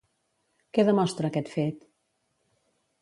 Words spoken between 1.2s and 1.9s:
aquest fet?